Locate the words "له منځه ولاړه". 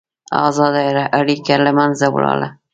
1.65-2.47